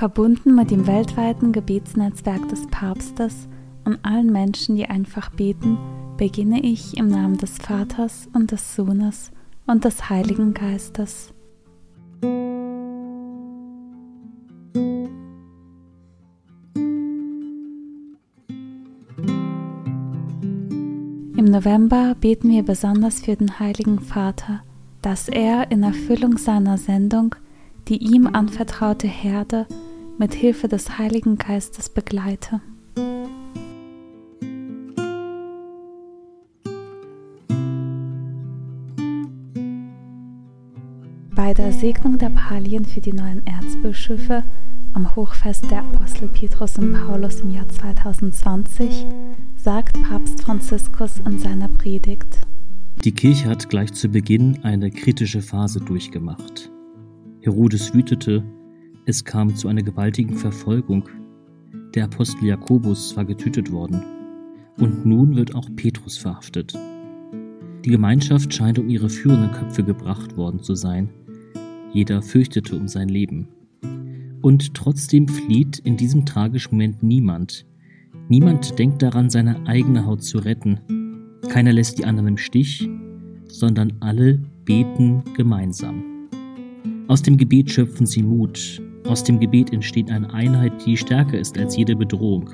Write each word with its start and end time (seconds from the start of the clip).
Verbunden 0.00 0.54
mit 0.54 0.70
dem 0.70 0.86
weltweiten 0.86 1.52
Gebetsnetzwerk 1.52 2.48
des 2.48 2.66
Papstes 2.68 3.46
und 3.84 4.02
allen 4.02 4.32
Menschen, 4.32 4.74
die 4.76 4.86
einfach 4.86 5.28
beten, 5.28 5.76
beginne 6.16 6.62
ich 6.62 6.96
im 6.96 7.08
Namen 7.08 7.36
des 7.36 7.58
Vaters 7.58 8.26
und 8.32 8.50
des 8.50 8.74
Sohnes 8.74 9.30
und 9.66 9.84
des 9.84 10.08
Heiligen 10.08 10.54
Geistes. 10.54 11.34
Im 21.36 21.44
November 21.44 22.14
beten 22.18 22.48
wir 22.48 22.62
besonders 22.62 23.20
für 23.20 23.36
den 23.36 23.60
Heiligen 23.60 23.98
Vater, 24.00 24.62
dass 25.02 25.28
er 25.28 25.70
in 25.70 25.82
Erfüllung 25.82 26.38
seiner 26.38 26.78
Sendung 26.78 27.34
die 27.88 27.96
ihm 27.96 28.28
anvertraute 28.28 29.08
Herde 29.08 29.66
mit 30.20 30.34
Hilfe 30.34 30.68
des 30.68 30.98
Heiligen 30.98 31.38
Geistes 31.38 31.88
begleite. 31.88 32.60
Bei 41.34 41.54
der 41.54 41.72
Segnung 41.72 42.18
der 42.18 42.28
Palien 42.28 42.84
für 42.84 43.00
die 43.00 43.14
neuen 43.14 43.46
Erzbischöfe 43.46 44.44
am 44.92 45.16
Hochfest 45.16 45.70
der 45.70 45.78
Apostel 45.78 46.28
Petrus 46.28 46.76
und 46.76 46.92
Paulus 46.92 47.40
im 47.40 47.54
Jahr 47.54 47.68
2020 47.70 49.06
sagt 49.56 49.96
Papst 50.02 50.42
Franziskus 50.42 51.12
in 51.24 51.38
seiner 51.38 51.68
Predigt. 51.68 52.40
Die 53.04 53.12
Kirche 53.12 53.48
hat 53.48 53.70
gleich 53.70 53.94
zu 53.94 54.10
Beginn 54.10 54.62
eine 54.64 54.90
kritische 54.90 55.40
Phase 55.40 55.80
durchgemacht. 55.80 56.70
Herodes 57.40 57.94
wütete, 57.94 58.44
es 59.10 59.24
kam 59.24 59.54
zu 59.54 59.68
einer 59.68 59.82
gewaltigen 59.82 60.36
Verfolgung. 60.36 61.08
Der 61.94 62.04
Apostel 62.04 62.46
Jakobus 62.46 63.16
war 63.16 63.24
getötet 63.24 63.70
worden. 63.70 64.02
Und 64.78 65.04
nun 65.04 65.36
wird 65.36 65.54
auch 65.54 65.68
Petrus 65.76 66.16
verhaftet. 66.16 66.72
Die 67.84 67.90
Gemeinschaft 67.90 68.54
scheint 68.54 68.78
um 68.78 68.88
ihre 68.88 69.10
führenden 69.10 69.50
Köpfe 69.50 69.84
gebracht 69.84 70.36
worden 70.36 70.62
zu 70.62 70.74
sein. 70.74 71.10
Jeder 71.92 72.22
fürchtete 72.22 72.76
um 72.76 72.88
sein 72.88 73.08
Leben. 73.08 73.48
Und 74.40 74.74
trotzdem 74.74 75.28
flieht 75.28 75.78
in 75.80 75.96
diesem 75.96 76.24
tragischen 76.24 76.76
Moment 76.76 77.02
niemand, 77.02 77.66
Niemand 78.30 78.78
denkt 78.78 79.02
daran, 79.02 79.28
seine 79.28 79.66
eigene 79.66 80.06
Haut 80.06 80.22
zu 80.22 80.38
retten. 80.38 80.78
Keiner 81.48 81.72
lässt 81.72 81.98
die 81.98 82.04
anderen 82.04 82.28
im 82.28 82.36
Stich, 82.36 82.88
sondern 83.48 83.94
alle 83.98 84.40
beten 84.64 85.24
gemeinsam. 85.36 86.04
Aus 87.08 87.22
dem 87.22 87.36
Gebet 87.36 87.72
schöpfen 87.72 88.06
sie 88.06 88.22
Mut. 88.22 88.80
Aus 89.06 89.24
dem 89.24 89.40
Gebet 89.40 89.72
entsteht 89.72 90.10
eine 90.10 90.32
Einheit, 90.32 90.72
die 90.84 90.96
stärker 90.96 91.38
ist 91.38 91.58
als 91.58 91.76
jede 91.76 91.96
Bedrohung. 91.96 92.50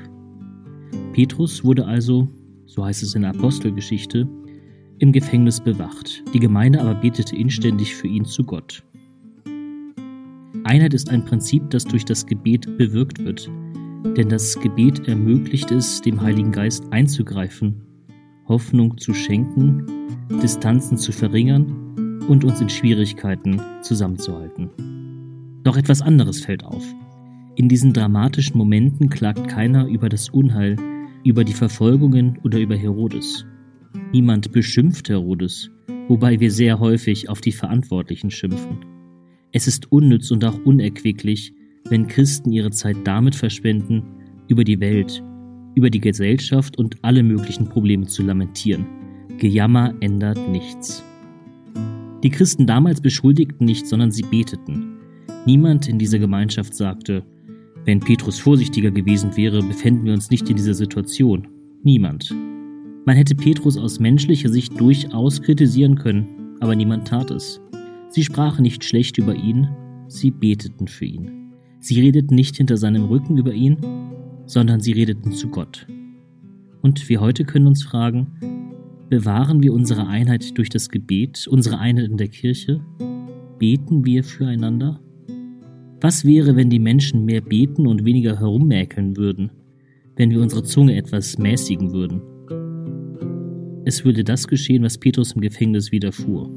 Petrus 1.12 1.64
wurde 1.64 1.86
also, 1.86 2.28
so 2.66 2.84
heißt 2.84 3.02
es 3.02 3.14
in 3.14 3.22
der 3.22 3.30
Apostelgeschichte, 3.30 4.28
im 4.98 5.12
Gefängnis 5.12 5.60
bewacht. 5.60 6.22
Die 6.32 6.40
Gemeinde 6.40 6.80
aber 6.80 6.94
betete 6.94 7.36
inständig 7.36 7.94
für 7.94 8.06
ihn 8.06 8.24
zu 8.24 8.44
Gott. 8.44 8.82
Einheit 10.64 10.94
ist 10.94 11.10
ein 11.10 11.24
Prinzip, 11.24 11.68
das 11.70 11.84
durch 11.84 12.04
das 12.04 12.26
Gebet 12.26 12.76
bewirkt 12.78 13.22
wird. 13.24 13.50
Denn 14.16 14.28
das 14.28 14.58
Gebet 14.60 15.06
ermöglicht 15.08 15.70
es, 15.70 16.00
dem 16.00 16.20
Heiligen 16.20 16.52
Geist 16.52 16.84
einzugreifen, 16.90 17.82
Hoffnung 18.48 18.96
zu 18.98 19.12
schenken, 19.12 19.86
Distanzen 20.42 20.96
zu 20.96 21.12
verringern 21.12 22.18
und 22.28 22.44
uns 22.44 22.60
in 22.60 22.68
Schwierigkeiten 22.68 23.60
zusammenzuhalten. 23.82 24.95
Doch 25.66 25.76
etwas 25.76 26.00
anderes 26.00 26.44
fällt 26.44 26.64
auf. 26.64 26.84
In 27.56 27.68
diesen 27.68 27.92
dramatischen 27.92 28.56
Momenten 28.56 29.10
klagt 29.10 29.48
keiner 29.48 29.88
über 29.88 30.08
das 30.08 30.28
Unheil, 30.28 30.76
über 31.24 31.42
die 31.42 31.54
Verfolgungen 31.54 32.38
oder 32.44 32.60
über 32.60 32.76
Herodes. 32.76 33.44
Niemand 34.12 34.52
beschimpft 34.52 35.08
Herodes, 35.08 35.68
wobei 36.06 36.38
wir 36.38 36.52
sehr 36.52 36.78
häufig 36.78 37.28
auf 37.28 37.40
die 37.40 37.50
Verantwortlichen 37.50 38.30
schimpfen. 38.30 38.78
Es 39.50 39.66
ist 39.66 39.90
unnütz 39.90 40.30
und 40.30 40.44
auch 40.44 40.56
unerquicklich, 40.64 41.52
wenn 41.88 42.06
Christen 42.06 42.52
ihre 42.52 42.70
Zeit 42.70 42.98
damit 43.02 43.34
verschwenden, 43.34 44.04
über 44.46 44.62
die 44.62 44.78
Welt, 44.78 45.20
über 45.74 45.90
die 45.90 46.00
Gesellschaft 46.00 46.78
und 46.78 47.02
alle 47.02 47.24
möglichen 47.24 47.68
Probleme 47.68 48.06
zu 48.06 48.22
lamentieren. 48.22 48.86
Gejammer 49.38 49.94
ändert 49.98 50.38
nichts. 50.48 51.02
Die 52.22 52.30
Christen 52.30 52.68
damals 52.68 53.00
beschuldigten 53.00 53.64
nicht, 53.66 53.88
sondern 53.88 54.12
sie 54.12 54.22
beteten. 54.22 54.95
Niemand 55.46 55.86
in 55.88 55.96
dieser 55.98 56.18
Gemeinschaft 56.18 56.74
sagte, 56.74 57.22
wenn 57.84 58.00
Petrus 58.00 58.40
vorsichtiger 58.40 58.90
gewesen 58.90 59.36
wäre, 59.36 59.62
befänden 59.62 60.04
wir 60.04 60.12
uns 60.12 60.28
nicht 60.28 60.50
in 60.50 60.56
dieser 60.56 60.74
Situation. 60.74 61.46
Niemand. 61.84 62.34
Man 63.04 63.16
hätte 63.16 63.36
Petrus 63.36 63.76
aus 63.76 64.00
menschlicher 64.00 64.48
Sicht 64.48 64.78
durchaus 64.80 65.40
kritisieren 65.40 65.94
können, 65.94 66.56
aber 66.58 66.74
niemand 66.74 67.06
tat 67.06 67.30
es. 67.30 67.60
Sie 68.08 68.24
sprachen 68.24 68.62
nicht 68.62 68.82
schlecht 68.82 69.18
über 69.18 69.36
ihn, 69.36 69.68
sie 70.08 70.32
beteten 70.32 70.88
für 70.88 71.04
ihn. 71.04 71.52
Sie 71.78 72.00
redeten 72.00 72.34
nicht 72.34 72.56
hinter 72.56 72.76
seinem 72.76 73.04
Rücken 73.04 73.38
über 73.38 73.52
ihn, 73.52 73.76
sondern 74.46 74.80
sie 74.80 74.92
redeten 74.92 75.30
zu 75.30 75.48
Gott. 75.48 75.86
Und 76.82 77.08
wir 77.08 77.20
heute 77.20 77.44
können 77.44 77.68
uns 77.68 77.84
fragen, 77.84 78.72
bewahren 79.10 79.62
wir 79.62 79.72
unsere 79.72 80.08
Einheit 80.08 80.58
durch 80.58 80.70
das 80.70 80.88
Gebet, 80.88 81.46
unsere 81.46 81.78
Einheit 81.78 82.06
in 82.10 82.16
der 82.16 82.28
Kirche? 82.28 82.80
Beten 83.60 84.04
wir 84.04 84.24
füreinander? 84.24 85.00
Was 86.00 86.24
wäre, 86.24 86.56
wenn 86.56 86.68
die 86.68 86.78
Menschen 86.78 87.24
mehr 87.24 87.40
beten 87.40 87.86
und 87.86 88.04
weniger 88.04 88.38
herummäkeln 88.38 89.16
würden, 89.16 89.50
wenn 90.16 90.30
wir 90.30 90.42
unsere 90.42 90.62
Zunge 90.62 90.96
etwas 90.96 91.38
mäßigen 91.38 91.92
würden? 91.92 92.20
Es 93.86 94.04
würde 94.04 94.22
das 94.22 94.46
geschehen, 94.46 94.82
was 94.82 94.98
Petrus 94.98 95.32
im 95.32 95.40
Gefängnis 95.40 95.92
widerfuhr. 95.92 96.50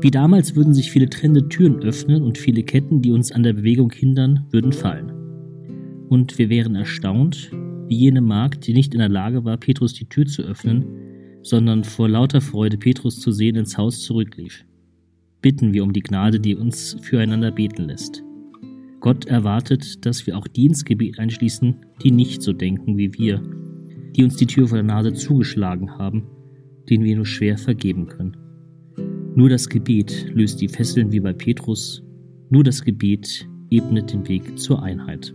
Wie 0.00 0.10
damals 0.10 0.56
würden 0.56 0.74
sich 0.74 0.90
viele 0.90 1.10
trennende 1.10 1.48
Türen 1.48 1.80
öffnen 1.82 2.22
und 2.22 2.38
viele 2.38 2.62
Ketten, 2.62 3.02
die 3.02 3.12
uns 3.12 3.30
an 3.30 3.42
der 3.42 3.52
Bewegung 3.52 3.92
hindern, 3.92 4.46
würden 4.50 4.72
fallen. 4.72 5.12
Und 6.08 6.38
wir 6.38 6.48
wären 6.48 6.76
erstaunt, 6.76 7.50
wie 7.88 7.96
jene 7.96 8.20
Magd, 8.20 8.66
die 8.66 8.72
nicht 8.72 8.94
in 8.94 9.00
der 9.00 9.08
Lage 9.08 9.44
war, 9.44 9.58
Petrus 9.58 9.92
die 9.92 10.08
Tür 10.08 10.26
zu 10.26 10.42
öffnen, 10.42 10.84
sondern 11.42 11.84
vor 11.84 12.08
lauter 12.08 12.40
Freude 12.40 12.78
Petrus 12.78 13.20
zu 13.20 13.32
sehen 13.32 13.56
ins 13.56 13.76
Haus 13.76 14.02
zurücklief. 14.02 14.64
Bitten 15.42 15.72
wir 15.72 15.84
um 15.84 15.92
die 15.92 16.02
Gnade, 16.02 16.40
die 16.40 16.56
uns 16.56 16.96
füreinander 17.02 17.52
beten 17.52 17.84
lässt. 17.84 18.25
Gott 19.00 19.26
erwartet, 19.26 20.04
dass 20.04 20.26
wir 20.26 20.36
auch 20.36 20.46
die 20.48 20.66
ins 20.66 20.84
Gebet 20.84 21.18
einschließen, 21.18 21.76
die 22.02 22.10
nicht 22.10 22.42
so 22.42 22.52
denken 22.52 22.96
wie 22.96 23.12
wir, 23.14 23.42
die 24.16 24.24
uns 24.24 24.36
die 24.36 24.46
Tür 24.46 24.68
vor 24.68 24.78
der 24.78 24.84
Nase 24.84 25.12
zugeschlagen 25.12 25.98
haben, 25.98 26.26
denen 26.88 27.04
wir 27.04 27.16
nur 27.16 27.26
schwer 27.26 27.58
vergeben 27.58 28.06
können. 28.06 28.36
Nur 29.34 29.50
das 29.50 29.68
Gebet 29.68 30.30
löst 30.32 30.60
die 30.60 30.68
Fesseln 30.68 31.12
wie 31.12 31.20
bei 31.20 31.32
Petrus, 31.32 32.02
nur 32.48 32.64
das 32.64 32.82
Gebet 32.82 33.46
ebnet 33.70 34.12
den 34.12 34.26
Weg 34.28 34.58
zur 34.58 34.82
Einheit. 34.82 35.34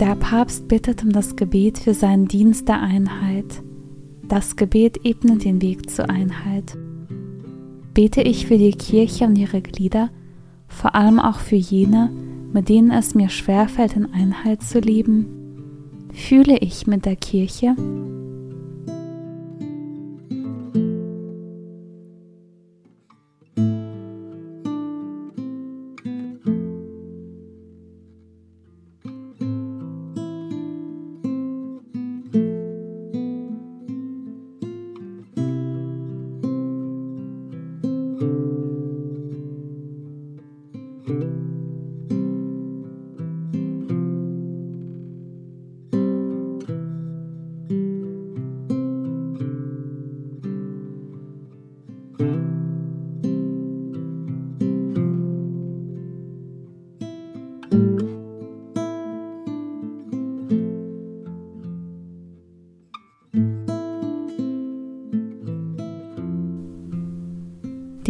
Der 0.00 0.14
Papst 0.14 0.66
bittet 0.66 1.04
um 1.04 1.12
das 1.12 1.36
Gebet 1.36 1.78
für 1.78 1.92
seinen 1.92 2.26
Dienst 2.26 2.68
der 2.68 2.80
Einheit. 2.80 3.62
Das 4.26 4.56
Gebet 4.56 5.04
ebnet 5.04 5.44
den 5.44 5.60
Weg 5.60 5.90
zur 5.90 6.08
Einheit. 6.08 6.74
Bete 7.92 8.22
ich 8.22 8.46
für 8.46 8.56
die 8.56 8.72
Kirche 8.72 9.26
und 9.26 9.36
ihre 9.36 9.60
Glieder, 9.60 10.08
vor 10.68 10.94
allem 10.94 11.18
auch 11.18 11.38
für 11.38 11.56
jene, 11.56 12.10
mit 12.50 12.70
denen 12.70 12.90
es 12.92 13.14
mir 13.14 13.28
schwerfällt, 13.28 13.94
in 13.94 14.10
Einheit 14.10 14.62
zu 14.62 14.78
leben? 14.78 15.26
Fühle 16.14 16.56
ich 16.56 16.86
mit 16.86 17.04
der 17.04 17.16
Kirche? 17.16 17.76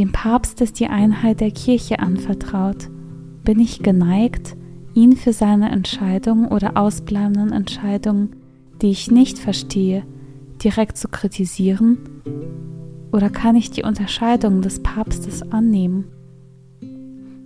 Dem 0.00 0.12
Papst 0.12 0.62
ist 0.62 0.80
die 0.80 0.86
Einheit 0.86 1.42
der 1.42 1.50
Kirche 1.50 1.98
anvertraut. 1.98 2.88
Bin 3.44 3.60
ich 3.60 3.82
geneigt, 3.82 4.56
ihn 4.94 5.14
für 5.14 5.34
seine 5.34 5.70
Entscheidungen 5.70 6.48
oder 6.48 6.78
ausbleibenden 6.78 7.52
Entscheidungen, 7.52 8.34
die 8.80 8.92
ich 8.92 9.10
nicht 9.10 9.38
verstehe, 9.38 10.04
direkt 10.64 10.96
zu 10.96 11.08
kritisieren? 11.08 11.98
Oder 13.12 13.28
kann 13.28 13.56
ich 13.56 13.72
die 13.72 13.82
Unterscheidung 13.82 14.62
des 14.62 14.82
Papstes 14.82 15.42
annehmen? 15.52 16.06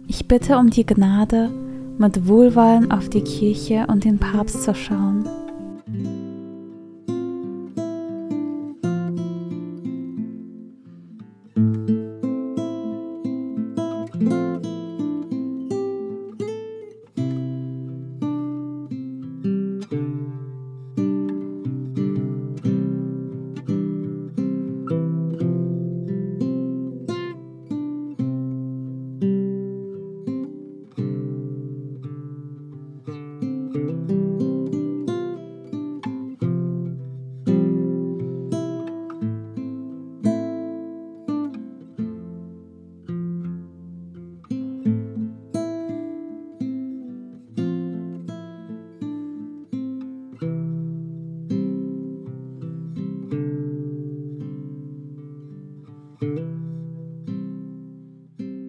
Ich 0.07 0.29
bitte 0.29 0.57
um 0.57 0.71
die 0.71 0.87
Gnade, 0.87 1.51
mit 1.99 2.29
Wohlwollen 2.29 2.93
auf 2.93 3.09
die 3.09 3.23
Kirche 3.23 3.89
und 3.89 4.05
den 4.05 4.21
Papst 4.21 4.63
zu 4.63 4.77
schauen. 4.77 5.25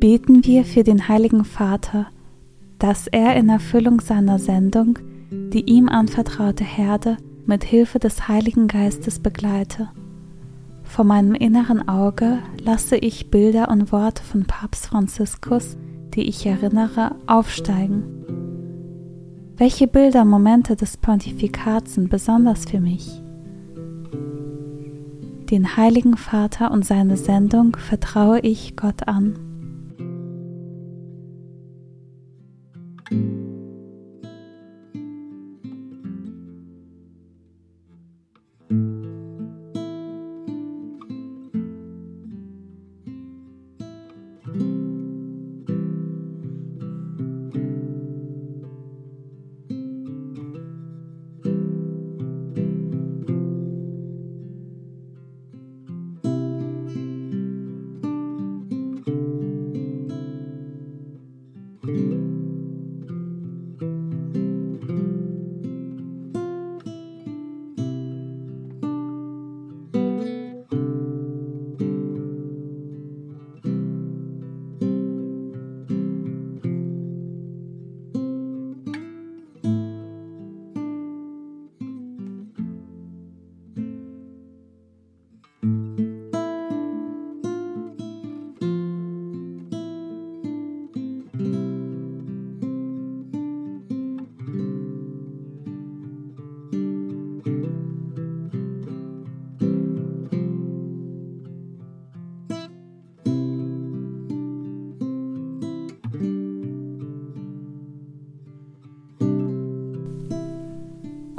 Beten 0.05 0.45
wir 0.45 0.65
für 0.65 0.83
den 0.83 1.07
Heiligen 1.07 1.43
Vater, 1.45 2.05
dass 2.77 3.07
er 3.07 3.35
in 3.37 3.49
Erfüllung 3.49 4.01
seiner 4.01 4.37
Sendung 4.37 4.99
die 5.31 5.61
ihm 5.61 5.89
anvertraute 5.89 6.63
Herde 6.63 7.17
mit 7.47 7.63
Hilfe 7.63 7.97
des 7.97 8.27
Heiligen 8.27 8.67
Geistes 8.67 9.17
begleite. 9.17 9.89
Vor 10.83 11.05
meinem 11.05 11.33
inneren 11.33 11.89
Auge 11.89 12.37
lasse 12.63 12.97
ich 12.97 13.31
Bilder 13.31 13.69
und 13.69 13.91
Worte 13.91 14.21
von 14.21 14.45
Papst 14.45 14.85
Franziskus, 14.85 15.75
die 16.13 16.29
ich 16.29 16.45
erinnere, 16.45 17.15
aufsteigen. 17.25 18.03
Welche 19.57 19.87
Bilder, 19.87 20.23
Momente 20.23 20.75
des 20.75 20.97
Pontifikats 20.97 21.95
sind 21.95 22.11
besonders 22.11 22.65
für 22.65 22.79
mich? 22.79 23.23
Den 25.49 25.75
Heiligen 25.75 26.15
Vater 26.15 26.69
und 26.69 26.85
seine 26.85 27.17
Sendung 27.17 27.75
vertraue 27.75 28.39
ich 28.41 28.75
Gott 28.75 29.07
an. 29.07 29.54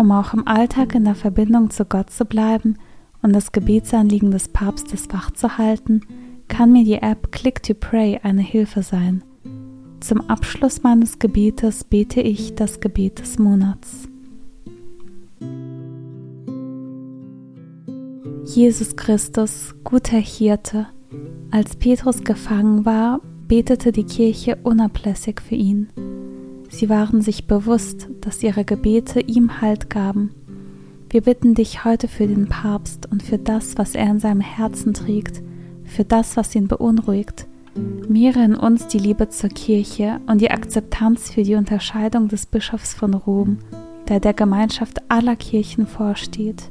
Um 0.07 0.13
auch 0.13 0.35
im 0.35 0.47
Alltag 0.47 0.95
in 0.95 1.03
der 1.03 1.17
Verbindung 1.17 1.71
zu 1.71 1.85
Gott 1.85 2.11
zu 2.11 2.27
bleiben 2.27 2.77
und 3.23 3.33
das 3.33 3.51
Gebetsanliegen 3.51 4.31
des 4.31 4.47
Papstes 4.47 5.09
wachzuhalten, 5.13 6.03
kann 6.47 6.71
mir 6.71 6.85
die 6.85 7.03
App 7.03 7.33
Click 7.33 7.61
to 7.61 7.75
Pray 7.75 8.21
eine 8.23 8.43
Hilfe 8.43 8.85
sein. 8.85 9.25
Zum 9.99 10.21
Abschluss 10.31 10.85
meines 10.85 11.19
Gebetes 11.19 11.83
bete 11.83 12.21
ich 12.21 12.55
das 12.55 12.79
Gebet 12.79 13.19
des 13.19 13.41
Monats. 13.41 14.09
Jesus 18.45 18.95
Christus, 18.95 19.75
guter 19.83 20.19
Hirte, 20.19 20.87
als 21.51 21.75
Petrus 21.75 22.23
gefangen 22.23 22.85
war, 22.85 23.21
betete 23.49 23.91
die 23.91 24.05
Kirche 24.05 24.57
unablässig 24.63 25.41
für 25.41 25.57
ihn. 25.57 25.89
Sie 26.77 26.91
waren 26.91 27.23
sich 27.23 27.47
bewusst, 27.47 28.11
dass 28.21 28.43
ihre 28.43 28.67
Gebete 28.67 29.21
ihm 29.21 29.63
Halt 29.63 29.89
gaben. 29.89 30.33
Wir 31.09 31.23
bitten 31.23 31.55
dich 31.55 31.87
heute 31.87 32.07
für 32.07 32.27
den 32.27 32.51
Papst 32.51 33.11
und 33.11 33.23
für 33.23 33.39
das, 33.39 33.79
was 33.79 33.95
er 33.95 34.11
in 34.11 34.21
seinem 34.21 34.43
Herzen 34.43 34.93
trägt, 34.93 35.43
für 35.85 36.05
das, 36.05 36.37
was 36.37 36.55
ihn 36.55 36.69
beunruhigt. 36.69 37.47
Mehre 38.11 38.45
in 38.45 38.55
uns 38.55 38.89
die 38.89 38.99
Liebe 38.99 39.31
zur 39.31 39.49
Kirche 39.49 40.21
und 40.27 40.43
die 40.43 40.51
Akzeptanz 40.51 41.31
für 41.31 41.45
die 41.45 41.55
Unterscheidung 41.55 42.29
des 42.29 42.45
Bischofs 42.45 42.93
von 42.93 43.15
Rom, 43.15 43.57
der 44.09 44.21
der 44.21 44.35
Gemeinschaft 44.35 45.01
aller 45.09 45.37
Kirchen 45.37 45.87
vorsteht. 45.87 46.71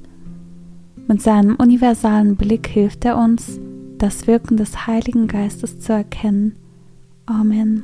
Mit 1.08 1.24
seinem 1.24 1.56
universalen 1.56 2.36
Blick 2.36 2.68
hilft 2.68 3.06
er 3.06 3.18
uns, 3.18 3.60
das 3.98 4.28
Wirken 4.28 4.56
des 4.56 4.86
Heiligen 4.86 5.26
Geistes 5.26 5.80
zu 5.80 5.94
erkennen. 5.94 6.58
Amen. 7.26 7.82